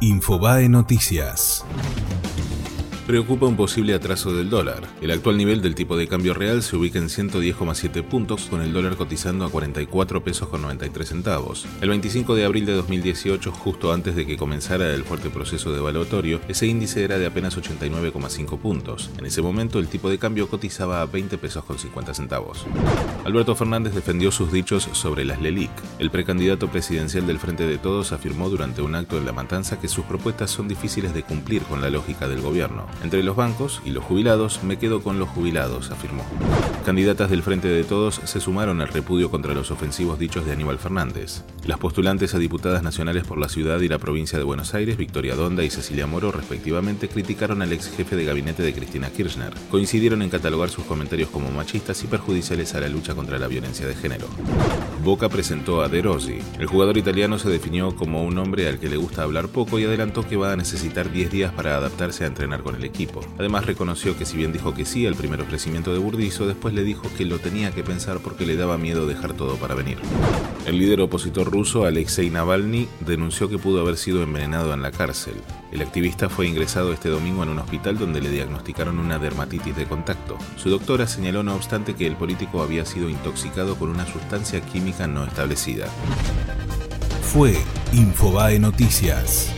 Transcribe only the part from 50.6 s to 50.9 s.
sus